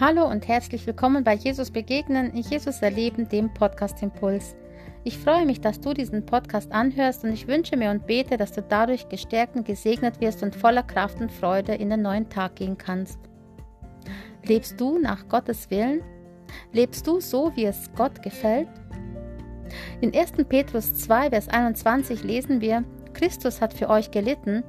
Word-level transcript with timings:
Hallo 0.00 0.28
und 0.28 0.46
herzlich 0.46 0.86
willkommen 0.86 1.24
bei 1.24 1.34
Jesus 1.34 1.72
Begegnen, 1.72 2.32
Jesus 2.36 2.82
Erleben, 2.82 3.28
dem 3.28 3.52
Podcast 3.52 4.00
Impuls. 4.00 4.54
Ich 5.02 5.18
freue 5.18 5.44
mich, 5.44 5.60
dass 5.60 5.80
du 5.80 5.92
diesen 5.92 6.24
Podcast 6.24 6.70
anhörst 6.70 7.24
und 7.24 7.32
ich 7.32 7.48
wünsche 7.48 7.76
mir 7.76 7.90
und 7.90 8.06
bete, 8.06 8.36
dass 8.36 8.52
du 8.52 8.62
dadurch 8.62 9.08
gestärkt 9.08 9.56
und 9.56 9.66
gesegnet 9.66 10.20
wirst 10.20 10.44
und 10.44 10.54
voller 10.54 10.84
Kraft 10.84 11.20
und 11.20 11.32
Freude 11.32 11.74
in 11.74 11.90
den 11.90 12.02
neuen 12.02 12.28
Tag 12.28 12.54
gehen 12.54 12.78
kannst. 12.78 13.18
Lebst 14.44 14.80
du 14.80 15.00
nach 15.00 15.26
Gottes 15.28 15.68
Willen? 15.68 16.00
Lebst 16.72 17.04
du 17.08 17.18
so, 17.18 17.50
wie 17.56 17.64
es 17.64 17.90
Gott 17.96 18.22
gefällt? 18.22 18.68
In 20.00 20.14
1. 20.14 20.34
Petrus 20.48 20.94
2, 20.94 21.30
Vers 21.30 21.48
21 21.48 22.22
lesen 22.22 22.60
wir, 22.60 22.84
Christus 23.14 23.60
hat 23.60 23.74
für 23.74 23.90
euch 23.90 24.12
gelitten, 24.12 24.62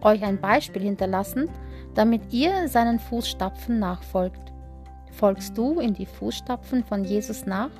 euch 0.00 0.22
ein 0.22 0.40
Beispiel 0.40 0.84
hinterlassen, 0.84 1.50
damit 1.92 2.32
ihr 2.32 2.66
seinen 2.66 2.98
Fußstapfen 2.98 3.78
nachfolgt. 3.78 4.49
Folgst 5.12 5.56
du 5.56 5.80
in 5.80 5.94
die 5.94 6.06
Fußstapfen 6.06 6.84
von 6.84 7.04
Jesus 7.04 7.46
nach? 7.46 7.70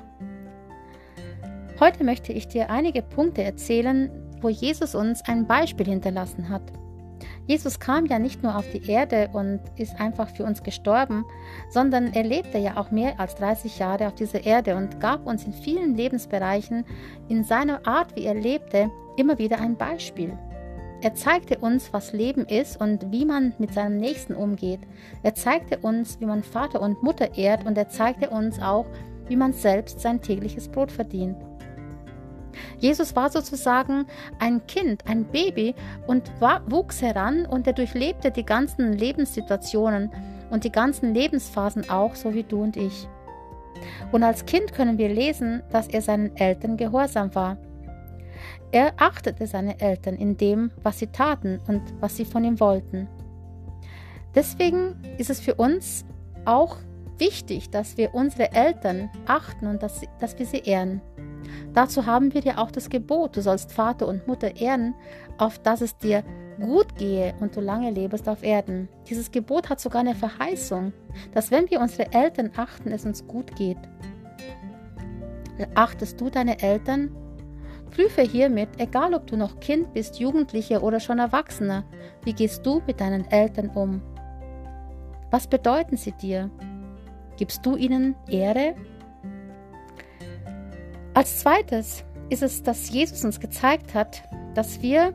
Heute 1.79 2.03
möchte 2.03 2.31
ich 2.33 2.47
dir 2.47 2.69
einige 2.69 3.01
Punkte 3.01 3.43
erzählen, 3.43 4.11
wo 4.41 4.49
Jesus 4.49 4.93
uns 4.93 5.23
ein 5.25 5.47
Beispiel 5.47 5.87
hinterlassen 5.87 6.49
hat. 6.49 6.61
Jesus 7.47 7.79
kam 7.79 8.05
ja 8.05 8.19
nicht 8.19 8.43
nur 8.43 8.55
auf 8.55 8.65
die 8.71 8.89
Erde 8.89 9.29
und 9.33 9.59
ist 9.75 9.99
einfach 9.99 10.29
für 10.29 10.43
uns 10.43 10.63
gestorben, 10.63 11.25
sondern 11.69 12.13
er 12.13 12.23
lebte 12.23 12.57
ja 12.57 12.77
auch 12.77 12.91
mehr 12.91 13.19
als 13.19 13.35
30 13.35 13.79
Jahre 13.79 14.07
auf 14.07 14.15
dieser 14.15 14.45
Erde 14.45 14.75
und 14.75 14.99
gab 14.99 15.25
uns 15.25 15.45
in 15.45 15.53
vielen 15.53 15.95
Lebensbereichen 15.95 16.85
in 17.29 17.43
seiner 17.43 17.85
Art, 17.87 18.15
wie 18.15 18.25
er 18.25 18.35
lebte, 18.35 18.89
immer 19.17 19.37
wieder 19.37 19.59
ein 19.59 19.75
Beispiel. 19.75 20.37
Er 21.01 21.15
zeigte 21.15 21.57
uns, 21.57 21.91
was 21.93 22.13
Leben 22.13 22.45
ist 22.45 22.79
und 22.79 23.11
wie 23.11 23.25
man 23.25 23.53
mit 23.57 23.73
seinem 23.73 23.97
Nächsten 23.97 24.35
umgeht. 24.35 24.81
Er 25.23 25.33
zeigte 25.33 25.79
uns, 25.79 26.19
wie 26.21 26.25
man 26.25 26.43
Vater 26.43 26.79
und 26.79 27.01
Mutter 27.01 27.35
ehrt 27.35 27.65
und 27.65 27.75
er 27.75 27.89
zeigte 27.89 28.29
uns 28.29 28.61
auch, 28.61 28.85
wie 29.27 29.35
man 29.35 29.51
selbst 29.51 29.99
sein 29.99 30.21
tägliches 30.21 30.67
Brot 30.67 30.91
verdient. 30.91 31.37
Jesus 32.77 33.15
war 33.15 33.31
sozusagen 33.31 34.05
ein 34.37 34.65
Kind, 34.67 35.07
ein 35.07 35.25
Baby 35.25 35.73
und 36.05 36.29
war, 36.39 36.61
wuchs 36.69 37.01
heran 37.01 37.47
und 37.47 37.65
er 37.65 37.73
durchlebte 37.73 38.29
die 38.29 38.45
ganzen 38.45 38.93
Lebenssituationen 38.93 40.11
und 40.51 40.65
die 40.65 40.71
ganzen 40.71 41.15
Lebensphasen 41.15 41.89
auch, 41.89 42.13
so 42.13 42.33
wie 42.33 42.43
du 42.43 42.61
und 42.61 42.77
ich. 42.77 43.07
Und 44.11 44.21
als 44.21 44.45
Kind 44.45 44.73
können 44.73 44.99
wir 44.99 45.09
lesen, 45.09 45.63
dass 45.71 45.87
er 45.87 46.01
seinen 46.01 46.35
Eltern 46.35 46.77
gehorsam 46.77 47.33
war. 47.33 47.57
Er 48.71 48.93
achtete 48.97 49.47
seine 49.47 49.79
Eltern 49.79 50.15
in 50.15 50.37
dem, 50.37 50.71
was 50.81 50.99
sie 50.99 51.07
taten 51.07 51.59
und 51.67 51.81
was 51.99 52.15
sie 52.15 52.25
von 52.25 52.43
ihm 52.43 52.59
wollten. 52.59 53.07
Deswegen 54.33 54.95
ist 55.17 55.29
es 55.29 55.41
für 55.41 55.55
uns 55.55 56.05
auch 56.45 56.77
wichtig, 57.17 57.69
dass 57.69 57.97
wir 57.97 58.13
unsere 58.13 58.51
Eltern 58.53 59.09
achten 59.25 59.67
und 59.67 59.83
dass, 59.83 60.01
dass 60.19 60.39
wir 60.39 60.45
sie 60.45 60.59
ehren. 60.59 61.01
Dazu 61.73 62.05
haben 62.05 62.33
wir 62.33 62.41
ja 62.41 62.57
auch 62.57 62.71
das 62.71 62.89
Gebot, 62.89 63.35
du 63.35 63.41
sollst 63.41 63.73
Vater 63.73 64.07
und 64.07 64.27
Mutter 64.27 64.55
ehren, 64.55 64.95
auf 65.37 65.59
dass 65.59 65.81
es 65.81 65.97
dir 65.97 66.23
gut 66.59 66.95
gehe 66.95 67.33
und 67.39 67.55
du 67.55 67.61
lange 67.61 67.91
lebst 67.91 68.29
auf 68.29 68.43
Erden. 68.43 68.87
Dieses 69.09 69.31
Gebot 69.31 69.69
hat 69.69 69.79
sogar 69.79 70.01
eine 70.01 70.15
Verheißung, 70.15 70.93
dass 71.33 71.51
wenn 71.51 71.69
wir 71.69 71.81
unsere 71.81 72.11
Eltern 72.13 72.51
achten, 72.55 72.91
es 72.91 73.05
uns 73.05 73.25
gut 73.27 73.55
geht. 73.55 73.77
Achtest 75.75 76.19
du 76.19 76.29
deine 76.29 76.61
Eltern, 76.61 77.11
Prüfe 77.91 78.21
hiermit, 78.21 78.69
egal 78.77 79.13
ob 79.13 79.27
du 79.27 79.37
noch 79.37 79.59
Kind 79.59 79.93
bist, 79.93 80.19
Jugendlicher 80.19 80.81
oder 80.81 80.99
schon 80.99 81.19
Erwachsener, 81.19 81.83
wie 82.23 82.33
gehst 82.33 82.65
du 82.65 82.81
mit 82.87 82.99
deinen 82.99 83.29
Eltern 83.29 83.69
um? 83.69 84.01
Was 85.29 85.47
bedeuten 85.47 85.97
sie 85.97 86.13
dir? 86.13 86.49
Gibst 87.37 87.65
du 87.65 87.75
ihnen 87.75 88.15
Ehre? 88.27 88.75
Als 91.13 91.39
zweites 91.39 92.03
ist 92.29 92.43
es, 92.43 92.63
dass 92.63 92.89
Jesus 92.89 93.23
uns 93.25 93.39
gezeigt 93.39 93.93
hat, 93.93 94.23
dass 94.53 94.81
wir 94.81 95.13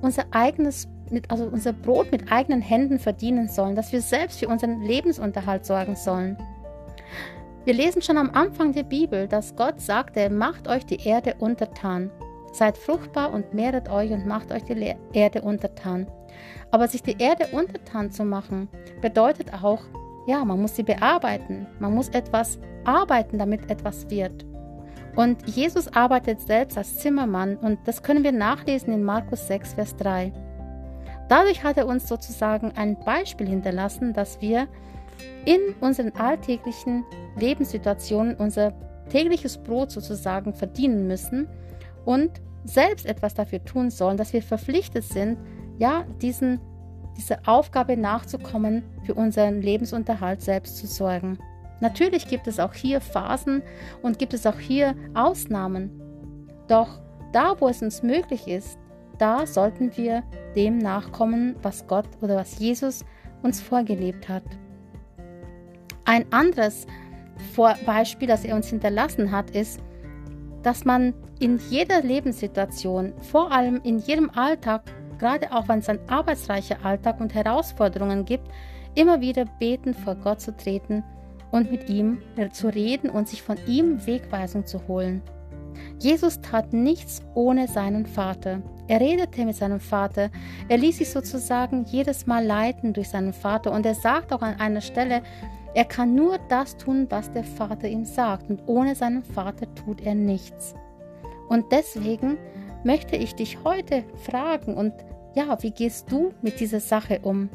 unser 0.00 0.24
eigenes 0.30 0.88
mit, 1.10 1.30
also 1.30 1.44
unser 1.44 1.72
Brot 1.72 2.10
mit 2.10 2.32
eigenen 2.32 2.62
Händen 2.62 2.98
verdienen 2.98 3.48
sollen, 3.48 3.76
dass 3.76 3.92
wir 3.92 4.00
selbst 4.00 4.38
für 4.38 4.48
unseren 4.48 4.82
Lebensunterhalt 4.82 5.64
sorgen 5.66 5.96
sollen. 5.96 6.38
Wir 7.64 7.74
lesen 7.74 8.02
schon 8.02 8.18
am 8.18 8.30
Anfang 8.30 8.72
der 8.72 8.82
Bibel, 8.82 9.26
dass 9.26 9.56
Gott 9.56 9.80
sagte, 9.80 10.28
macht 10.28 10.68
euch 10.68 10.84
die 10.84 11.06
Erde 11.06 11.36
untertan. 11.38 12.10
Seid 12.54 12.78
fruchtbar 12.78 13.32
und 13.32 13.52
mehret 13.52 13.88
euch 13.88 14.12
und 14.12 14.28
macht 14.28 14.52
euch 14.52 14.62
die 14.62 14.94
Erde 15.12 15.42
untertan. 15.42 16.06
Aber 16.70 16.86
sich 16.86 17.02
die 17.02 17.20
Erde 17.20 17.48
untertan 17.50 18.12
zu 18.12 18.24
machen, 18.24 18.68
bedeutet 19.00 19.52
auch, 19.52 19.80
ja, 20.28 20.44
man 20.44 20.60
muss 20.60 20.76
sie 20.76 20.84
bearbeiten. 20.84 21.66
Man 21.80 21.92
muss 21.92 22.10
etwas 22.10 22.60
arbeiten, 22.84 23.38
damit 23.38 23.68
etwas 23.72 24.08
wird. 24.08 24.46
Und 25.16 25.48
Jesus 25.48 25.88
arbeitet 25.88 26.42
selbst 26.42 26.78
als 26.78 26.98
Zimmermann 26.98 27.56
und 27.56 27.80
das 27.86 28.04
können 28.04 28.22
wir 28.22 28.30
nachlesen 28.30 28.92
in 28.92 29.02
Markus 29.02 29.48
6, 29.48 29.74
Vers 29.74 29.96
3. 29.96 30.32
Dadurch 31.28 31.64
hat 31.64 31.76
er 31.76 31.88
uns 31.88 32.06
sozusagen 32.06 32.70
ein 32.76 32.96
Beispiel 33.00 33.48
hinterlassen, 33.48 34.12
dass 34.12 34.40
wir 34.40 34.68
in 35.44 35.74
unseren 35.80 36.12
alltäglichen 36.14 37.04
Lebenssituationen 37.36 38.36
unser 38.36 38.72
tägliches 39.08 39.58
Brot 39.58 39.90
sozusagen 39.90 40.54
verdienen 40.54 41.08
müssen 41.08 41.48
und 42.04 42.30
selbst 42.64 43.06
etwas 43.06 43.34
dafür 43.34 43.64
tun 43.64 43.90
sollen, 43.90 44.16
dass 44.16 44.32
wir 44.32 44.42
verpflichtet 44.42 45.04
sind, 45.04 45.38
ja, 45.78 46.04
diesen, 46.22 46.60
diese 47.16 47.38
Aufgabe 47.46 47.96
nachzukommen, 47.96 48.82
für 49.04 49.14
unseren 49.14 49.60
Lebensunterhalt 49.60 50.40
selbst 50.40 50.78
zu 50.78 50.86
sorgen. 50.86 51.38
Natürlich 51.80 52.28
gibt 52.28 52.46
es 52.46 52.58
auch 52.58 52.72
hier 52.72 53.00
Phasen 53.00 53.62
und 54.02 54.18
gibt 54.18 54.32
es 54.32 54.46
auch 54.46 54.58
hier 54.58 54.94
Ausnahmen. 55.12 55.90
Doch 56.68 57.00
da, 57.32 57.60
wo 57.60 57.68
es 57.68 57.82
uns 57.82 58.02
möglich 58.02 58.48
ist, 58.48 58.78
da 59.18 59.46
sollten 59.46 59.96
wir 59.96 60.22
dem 60.56 60.78
nachkommen, 60.78 61.56
was 61.62 61.86
Gott 61.86 62.08
oder 62.20 62.36
was 62.36 62.58
Jesus 62.58 63.04
uns 63.42 63.60
vorgelebt 63.60 64.28
hat. 64.28 64.44
Ein 66.04 66.24
anderes 66.32 66.86
Beispiel, 67.86 68.28
das 68.28 68.44
er 68.44 68.56
uns 68.56 68.68
hinterlassen 68.68 69.30
hat, 69.30 69.50
ist, 69.50 69.80
dass 70.62 70.84
man 70.84 71.14
in 71.44 71.60
jeder 71.68 72.00
Lebenssituation, 72.00 73.12
vor 73.20 73.52
allem 73.52 73.78
in 73.84 73.98
jedem 73.98 74.30
Alltag, 74.30 74.80
gerade 75.18 75.52
auch 75.52 75.68
wenn 75.68 75.80
es 75.80 75.90
ein 75.90 75.98
arbeitsreicher 76.08 76.78
Alltag 76.82 77.20
und 77.20 77.34
Herausforderungen 77.34 78.24
gibt, 78.24 78.48
immer 78.94 79.20
wieder 79.20 79.44
beten, 79.58 79.92
vor 79.92 80.14
Gott 80.14 80.40
zu 80.40 80.56
treten 80.56 81.04
und 81.50 81.70
mit 81.70 81.90
ihm 81.90 82.22
zu 82.52 82.68
reden 82.68 83.10
und 83.10 83.28
sich 83.28 83.42
von 83.42 83.58
ihm 83.66 84.06
Wegweisung 84.06 84.64
zu 84.64 84.88
holen. 84.88 85.20
Jesus 85.98 86.40
tat 86.40 86.72
nichts 86.72 87.20
ohne 87.34 87.68
seinen 87.68 88.06
Vater. 88.06 88.62
Er 88.88 89.00
redete 89.00 89.44
mit 89.44 89.56
seinem 89.56 89.80
Vater. 89.80 90.30
Er 90.68 90.78
ließ 90.78 90.96
sich 90.96 91.10
sozusagen 91.10 91.84
jedes 91.84 92.26
Mal 92.26 92.46
leiten 92.46 92.94
durch 92.94 93.10
seinen 93.10 93.34
Vater. 93.34 93.70
Und 93.72 93.84
er 93.84 93.94
sagt 93.94 94.32
auch 94.32 94.40
an 94.40 94.58
einer 94.60 94.80
Stelle, 94.80 95.22
er 95.74 95.84
kann 95.84 96.14
nur 96.14 96.38
das 96.48 96.78
tun, 96.78 97.06
was 97.10 97.30
der 97.32 97.44
Vater 97.44 97.86
ihm 97.86 98.06
sagt, 98.06 98.48
und 98.48 98.62
ohne 98.66 98.94
seinen 98.94 99.24
Vater 99.24 99.66
tut 99.74 100.00
er 100.00 100.14
nichts. 100.14 100.74
Und 101.48 101.70
deswegen 101.72 102.38
möchte 102.84 103.16
ich 103.16 103.34
dich 103.34 103.58
heute 103.64 104.04
fragen 104.16 104.74
und 104.74 104.92
ja, 105.34 105.60
wie 105.62 105.70
gehst 105.72 106.10
du 106.12 106.32
mit 106.42 106.60
dieser 106.60 106.80
Sache 106.80 107.20
um? 107.22 107.48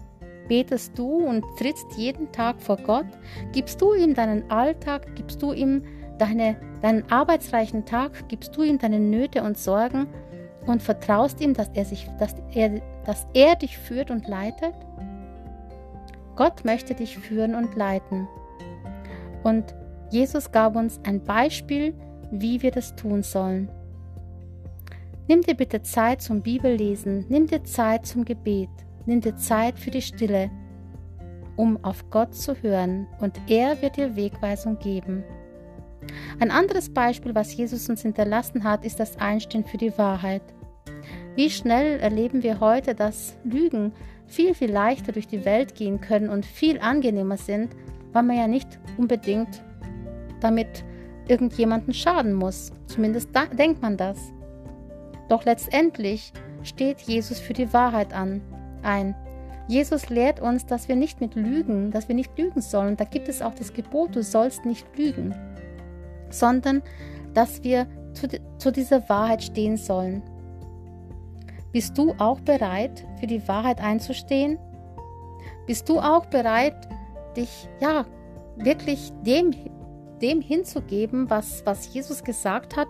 Betest 0.48 0.98
du 0.98 1.28
und 1.28 1.46
trittst 1.58 1.86
jeden 1.96 2.32
Tag 2.32 2.62
vor 2.62 2.78
Gott? 2.78 3.06
Gibst 3.54 3.82
du 3.82 3.94
ihm 3.94 4.16
deinen 4.16 4.50
Alltag? 4.50 5.16
Gibst 5.16 5.42
du 5.42 5.54
ihm 5.54 5.84
deine, 6.18 6.58
deinen 6.82 7.10
arbeitsreichen 7.12 7.86
Tag? 7.86 8.28
Gibst 8.28 8.56
du 8.58 8.64
ihm 8.64 8.80
deine 8.80 9.00
Nöte 9.00 9.44
und 9.44 9.58
Sorgen 9.58 10.08
und 10.66 10.82
vertraust 10.82 11.40
ihm, 11.40 11.54
dass 11.54 11.70
er, 11.74 11.86
sich, 11.86 12.08
dass 12.20 12.36
er, 12.54 12.82
dass 13.06 13.28
er 13.34 13.56
dich 13.56 13.78
führt 13.78 14.12
und 14.12 14.28
leitet? 14.28 14.74
Gott 16.36 16.66
möchte 16.66 16.96
dich 16.96 17.18
führen 17.18 17.54
und 17.54 17.76
leiten. 17.76 18.28
Und 19.44 19.76
Jesus 20.10 20.52
gab 20.52 20.76
uns 20.76 21.00
ein 21.06 21.24
Beispiel, 21.24 21.94
wie 22.32 22.62
wir 22.62 22.72
das 22.72 22.96
tun 22.96 23.24
sollen. 23.24 23.70
Nimm 25.30 25.44
dir 25.44 25.54
bitte 25.54 25.84
Zeit 25.84 26.24
zum 26.24 26.42
Bibellesen, 26.42 27.24
nimm 27.30 27.46
dir 27.46 27.64
Zeit 27.64 28.08
zum 28.08 28.26
Gebet, 28.26 28.72
nimm 29.06 29.22
dir 29.22 29.36
Zeit 29.36 29.78
für 29.78 29.92
die 29.92 30.02
Stille, 30.02 30.50
um 31.56 31.78
auf 31.84 32.10
Gott 32.10 32.34
zu 32.34 32.56
hören 32.64 33.06
und 33.20 33.40
er 33.48 33.80
wird 33.84 33.98
dir 33.98 34.16
Wegweisung 34.16 34.80
geben. 34.80 35.24
Ein 36.40 36.50
anderes 36.50 36.92
Beispiel, 36.92 37.36
was 37.36 37.56
Jesus 37.56 37.88
uns 37.90 38.02
hinterlassen 38.02 38.64
hat, 38.64 38.84
ist 38.84 39.00
das 39.00 39.18
Einstehen 39.18 39.66
für 39.66 39.78
die 39.78 39.96
Wahrheit. 40.00 40.42
Wie 41.36 41.52
schnell 41.52 42.00
erleben 42.00 42.42
wir 42.42 42.60
heute, 42.60 42.96
dass 42.96 43.38
Lügen 43.44 43.94
viel, 44.26 44.56
viel 44.56 44.72
leichter 44.72 45.12
durch 45.12 45.28
die 45.28 45.46
Welt 45.46 45.76
gehen 45.76 46.02
können 46.02 46.30
und 46.30 46.44
viel 46.44 46.80
angenehmer 46.80 47.38
sind, 47.38 47.76
weil 48.14 48.24
man 48.24 48.36
ja 48.36 48.48
nicht 48.48 48.80
unbedingt 48.98 49.64
damit 50.42 50.84
irgendjemanden 51.28 51.94
schaden 51.94 52.34
muss. 52.34 52.72
Zumindest 52.88 53.30
denkt 53.56 53.84
man 53.84 53.96
das. 53.96 54.34
Doch 55.30 55.46
letztendlich 55.46 56.34
steht 56.64 57.02
Jesus 57.02 57.40
für 57.40 57.54
die 57.54 57.72
Wahrheit 57.72 58.14
an, 58.14 58.42
ein. 58.84 59.16
Jesus 59.68 60.10
lehrt 60.10 60.40
uns, 60.40 60.66
dass 60.66 60.88
wir 60.88 60.96
nicht 60.96 61.22
mit 61.22 61.36
Lügen, 61.36 61.92
dass 61.92 62.08
wir 62.08 62.16
nicht 62.16 62.36
lügen 62.38 62.60
sollen. 62.60 62.98
Da 62.98 63.06
gibt 63.06 63.30
es 63.30 63.42
auch 63.42 63.54
das 63.54 63.72
Gebot, 63.74 64.16
du 64.16 64.24
sollst 64.24 64.66
nicht 64.66 64.86
lügen, 64.98 65.36
sondern 66.32 66.82
dass 67.36 67.64
wir 67.64 67.88
zu, 68.14 68.28
zu 68.58 68.72
dieser 68.72 69.08
Wahrheit 69.08 69.44
stehen 69.44 69.78
sollen. 69.78 70.24
Bist 71.72 71.96
du 72.00 72.16
auch 72.18 72.40
bereit, 72.40 73.06
für 73.20 73.28
die 73.28 73.48
Wahrheit 73.48 73.80
einzustehen? 73.80 74.58
Bist 75.68 75.88
du 75.88 76.00
auch 76.00 76.26
bereit, 76.26 76.90
dich 77.38 77.70
ja 77.80 78.06
wirklich 78.56 79.14
dem, 79.24 79.54
dem 80.20 80.42
hinzugeben, 80.42 81.30
was, 81.30 81.64
was 81.68 81.94
Jesus 81.94 82.24
gesagt 82.24 82.76
hat 82.76 82.90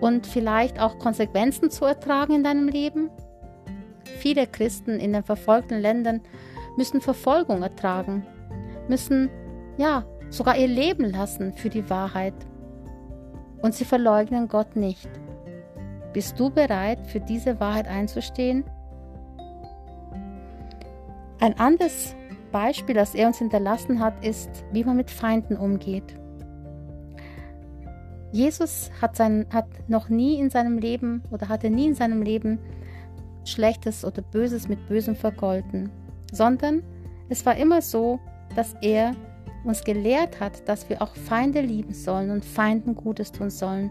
und 0.00 0.26
vielleicht 0.26 0.80
auch 0.80 0.98
Konsequenzen 0.98 1.70
zu 1.70 1.84
ertragen 1.84 2.34
in 2.34 2.44
deinem 2.44 2.68
Leben? 2.68 3.10
Viele 4.18 4.46
Christen 4.46 4.98
in 4.98 5.12
den 5.12 5.22
verfolgten 5.22 5.78
Ländern 5.78 6.20
müssen 6.76 7.00
Verfolgung 7.00 7.62
ertragen, 7.62 8.26
müssen 8.88 9.30
ja 9.76 10.04
sogar 10.30 10.56
ihr 10.56 10.68
Leben 10.68 11.04
lassen 11.10 11.52
für 11.52 11.68
die 11.68 11.88
Wahrheit. 11.90 12.34
Und 13.62 13.74
sie 13.74 13.84
verleugnen 13.84 14.48
Gott 14.48 14.76
nicht. 14.76 15.08
Bist 16.12 16.40
du 16.40 16.50
bereit, 16.50 17.06
für 17.06 17.20
diese 17.20 17.60
Wahrheit 17.60 17.86
einzustehen? 17.86 18.64
Ein 21.40 21.58
anderes 21.58 22.14
Beispiel, 22.52 22.94
das 22.94 23.14
er 23.14 23.28
uns 23.28 23.38
hinterlassen 23.38 24.00
hat, 24.00 24.24
ist, 24.24 24.50
wie 24.72 24.84
man 24.84 24.96
mit 24.96 25.10
Feinden 25.10 25.56
umgeht. 25.56 26.18
Jesus 28.32 28.90
hat, 29.00 29.16
sein, 29.16 29.46
hat 29.52 29.66
noch 29.88 30.08
nie 30.08 30.38
in 30.38 30.50
seinem 30.50 30.78
Leben 30.78 31.22
oder 31.30 31.48
hatte 31.48 31.70
nie 31.70 31.86
in 31.88 31.94
seinem 31.94 32.22
Leben 32.22 32.58
Schlechtes 33.44 34.04
oder 34.04 34.22
Böses 34.22 34.68
mit 34.68 34.86
Bösem 34.86 35.16
vergolten, 35.16 35.90
sondern 36.32 36.82
es 37.28 37.44
war 37.46 37.56
immer 37.56 37.82
so, 37.82 38.20
dass 38.54 38.74
er 38.82 39.12
uns 39.64 39.82
gelehrt 39.82 40.40
hat, 40.40 40.68
dass 40.68 40.88
wir 40.88 41.02
auch 41.02 41.14
Feinde 41.14 41.60
lieben 41.60 41.92
sollen 41.92 42.30
und 42.30 42.44
Feinden 42.44 42.94
Gutes 42.94 43.32
tun 43.32 43.50
sollen. 43.50 43.90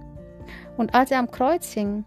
Und 0.77 0.95
als 0.95 1.11
er 1.11 1.19
am 1.19 1.29
Kreuz 1.29 1.71
hing, 1.73 2.05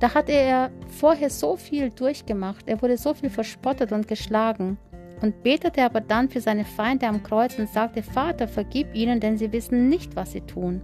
da 0.00 0.14
hatte 0.14 0.32
er 0.32 0.70
vorher 0.88 1.30
so 1.30 1.56
viel 1.56 1.90
durchgemacht, 1.90 2.68
er 2.68 2.80
wurde 2.82 2.96
so 2.96 3.14
viel 3.14 3.30
verspottet 3.30 3.92
und 3.92 4.08
geschlagen 4.08 4.78
und 5.20 5.42
betete 5.42 5.82
aber 5.82 6.00
dann 6.00 6.28
für 6.28 6.40
seine 6.40 6.64
Feinde 6.64 7.06
am 7.06 7.22
Kreuz 7.22 7.58
und 7.58 7.68
sagte, 7.68 8.02
Vater, 8.02 8.48
vergib 8.48 8.94
ihnen, 8.94 9.20
denn 9.20 9.38
sie 9.38 9.52
wissen 9.52 9.88
nicht, 9.88 10.16
was 10.16 10.32
sie 10.32 10.40
tun. 10.40 10.82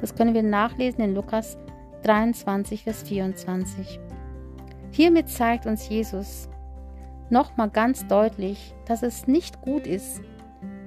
Das 0.00 0.14
können 0.14 0.34
wir 0.34 0.42
nachlesen 0.42 1.02
in 1.04 1.14
Lukas 1.14 1.58
23, 2.02 2.84
Vers 2.84 3.02
24. 3.02 4.00
Hiermit 4.92 5.28
zeigt 5.28 5.66
uns 5.66 5.88
Jesus 5.88 6.48
nochmal 7.28 7.70
ganz 7.70 8.06
deutlich, 8.06 8.74
dass 8.86 9.02
es 9.02 9.26
nicht 9.26 9.60
gut 9.60 9.86
ist, 9.86 10.20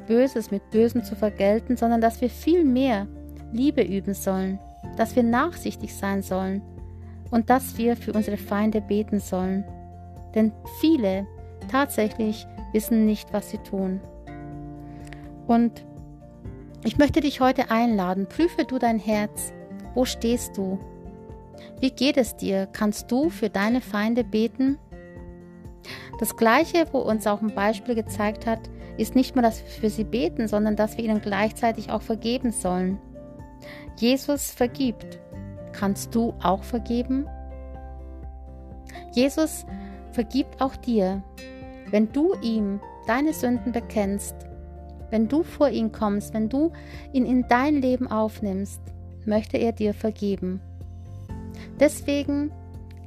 Böses 0.07 0.51
mit 0.51 0.69
Bösem 0.71 1.03
zu 1.03 1.15
vergelten, 1.15 1.77
sondern 1.77 2.01
dass 2.01 2.19
wir 2.19 2.29
viel 2.29 2.65
mehr 2.65 3.07
Liebe 3.53 3.81
üben 3.83 4.13
sollen, 4.13 4.59
dass 4.97 5.15
wir 5.15 5.23
nachsichtig 5.23 5.95
sein 5.95 6.21
sollen 6.21 6.61
und 7.31 7.49
dass 7.49 7.77
wir 7.77 7.95
für 7.95 8.11
unsere 8.13 8.37
Feinde 8.37 8.81
beten 8.81 9.19
sollen. 9.19 9.63
Denn 10.35 10.51
viele 10.81 11.25
tatsächlich 11.71 12.45
wissen 12.73 13.05
nicht, 13.05 13.31
was 13.31 13.49
sie 13.49 13.59
tun. 13.59 14.01
Und 15.47 15.85
ich 16.85 16.97
möchte 16.97 17.21
dich 17.21 17.39
heute 17.39 17.71
einladen, 17.71 18.27
prüfe 18.27 18.65
du 18.65 18.77
dein 18.77 18.99
Herz. 18.99 19.53
Wo 19.93 20.05
stehst 20.05 20.57
du? 20.57 20.79
Wie 21.79 21.91
geht 21.91 22.17
es 22.17 22.35
dir? 22.35 22.67
Kannst 22.71 23.11
du 23.11 23.29
für 23.29 23.49
deine 23.49 23.81
Feinde 23.81 24.23
beten? 24.23 24.77
Das 26.19 26.35
Gleiche, 26.35 26.85
wo 26.91 26.99
uns 26.99 27.27
auch 27.27 27.41
ein 27.41 27.55
Beispiel 27.55 27.95
gezeigt 27.95 28.45
hat, 28.45 28.59
ist 28.97 29.15
nicht 29.15 29.35
nur, 29.35 29.43
dass 29.43 29.61
wir 29.61 29.69
für 29.69 29.89
sie 29.89 30.03
beten, 30.03 30.47
sondern 30.47 30.75
dass 30.75 30.97
wir 30.97 31.05
ihnen 31.05 31.21
gleichzeitig 31.21 31.89
auch 31.91 32.01
vergeben 32.01 32.51
sollen. 32.51 32.99
Jesus 33.97 34.51
vergibt. 34.51 35.19
Kannst 35.71 36.13
du 36.13 36.33
auch 36.41 36.63
vergeben? 36.63 37.27
Jesus 39.13 39.65
vergibt 40.11 40.61
auch 40.61 40.75
dir, 40.75 41.23
wenn 41.89 42.11
du 42.11 42.35
ihm 42.41 42.79
deine 43.07 43.33
Sünden 43.33 43.71
bekennst, 43.71 44.35
wenn 45.13 45.27
du 45.27 45.43
vor 45.43 45.69
ihn 45.69 45.91
kommst, 45.91 46.33
wenn 46.33 46.49
du 46.49 46.71
ihn 47.11 47.27
in 47.27 47.47
dein 47.47 47.75
Leben 47.75 48.07
aufnimmst, 48.07 48.81
möchte 49.25 49.57
er 49.57 49.71
dir 49.71 49.93
vergeben. 49.93 50.59
Deswegen 51.79 52.51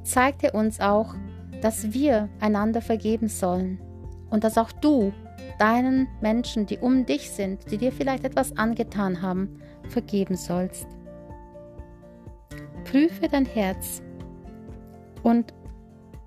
zeigt 0.03 0.41
er 0.41 0.55
uns 0.55 0.79
auch, 0.79 1.13
dass 1.61 1.91
wir 1.91 2.29
einander 2.39 2.81
vergeben 2.81 3.27
sollen 3.27 3.81
und 4.29 4.45
dass 4.45 4.57
auch 4.57 4.71
du 4.71 5.11
deinen 5.59 6.07
Menschen, 6.21 6.65
die 6.65 6.77
um 6.77 7.05
dich 7.05 7.29
sind, 7.29 7.69
die 7.71 7.77
dir 7.77 7.91
vielleicht 7.91 8.23
etwas 8.23 8.55
angetan 8.55 9.21
haben, 9.21 9.59
vergeben 9.89 10.37
sollst. 10.37 10.87
Prüfe 12.85 13.27
dein 13.27 13.45
Herz 13.45 14.01
und 15.23 15.53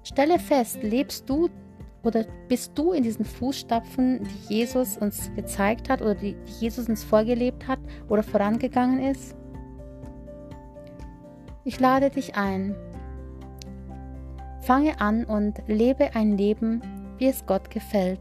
stelle 0.03 0.39
fest, 0.39 0.83
lebst 0.83 1.31
du 1.31 1.49
oder 2.03 2.25
bist 2.49 2.73
du 2.77 2.93
in 2.93 3.03
diesen 3.03 3.25
Fußstapfen, 3.25 4.25
die 4.25 4.55
Jesus 4.55 4.97
uns 4.97 5.31
gezeigt 5.35 5.89
hat 5.89 6.01
oder 6.01 6.15
die 6.15 6.37
Jesus 6.59 6.89
uns 6.89 7.05
vorgelebt 7.05 7.69
hat 7.69 7.79
oder 8.09 8.23
vorangegangen 8.23 9.01
ist? 9.01 9.37
Ich 11.65 11.79
lade 11.79 12.11
dich 12.11 12.37
ein. 12.37 12.75
Fange 14.63 15.01
an 15.01 15.25
und 15.25 15.63
lebe 15.67 16.15
ein 16.15 16.37
Leben, 16.37 16.81
wie 17.19 17.27
es 17.27 17.45
Gott 17.45 17.71
gefällt. 17.71 18.21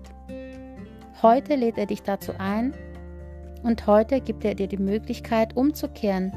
Heute 1.22 1.56
lädt 1.56 1.78
er 1.78 1.86
dich 1.86 2.02
dazu 2.02 2.34
ein 2.38 2.74
und 3.64 3.88
heute 3.88 4.20
gibt 4.22 4.44
er 4.46 4.56
dir 4.56 4.68
die 4.68 4.78
Möglichkeit 4.78 5.56
umzukehren. 5.56 6.34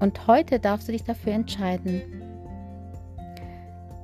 Und 0.00 0.26
heute 0.26 0.58
darfst 0.58 0.88
du 0.88 0.92
dich 0.92 1.04
dafür 1.04 1.32
entscheiden. 1.32 2.23